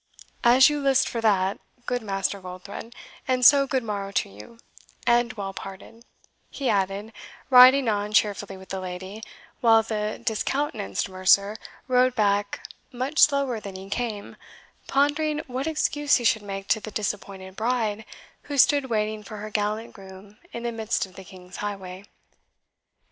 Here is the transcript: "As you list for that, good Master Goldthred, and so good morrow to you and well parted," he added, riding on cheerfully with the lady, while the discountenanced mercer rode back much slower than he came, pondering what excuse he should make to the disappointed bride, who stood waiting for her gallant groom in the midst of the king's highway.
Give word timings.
"As 0.43 0.67
you 0.67 0.81
list 0.81 1.07
for 1.07 1.21
that, 1.21 1.59
good 1.85 2.01
Master 2.01 2.41
Goldthred, 2.41 2.91
and 3.27 3.45
so 3.45 3.67
good 3.67 3.83
morrow 3.83 4.11
to 4.13 4.29
you 4.29 4.57
and 5.05 5.33
well 5.33 5.53
parted," 5.53 6.03
he 6.49 6.69
added, 6.69 7.13
riding 7.51 7.87
on 7.87 8.11
cheerfully 8.11 8.57
with 8.57 8.69
the 8.69 8.79
lady, 8.79 9.21
while 9.59 9.83
the 9.83 10.19
discountenanced 10.25 11.07
mercer 11.07 11.55
rode 11.87 12.15
back 12.15 12.67
much 12.91 13.19
slower 13.19 13.59
than 13.59 13.75
he 13.75 13.91
came, 13.91 14.37
pondering 14.87 15.43
what 15.45 15.67
excuse 15.67 16.15
he 16.15 16.23
should 16.23 16.41
make 16.41 16.67
to 16.69 16.79
the 16.79 16.89
disappointed 16.89 17.55
bride, 17.55 18.03
who 18.49 18.57
stood 18.57 18.85
waiting 18.89 19.21
for 19.21 19.37
her 19.37 19.51
gallant 19.51 19.93
groom 19.93 20.39
in 20.51 20.63
the 20.63 20.71
midst 20.71 21.05
of 21.05 21.13
the 21.15 21.23
king's 21.23 21.57
highway. 21.57 22.03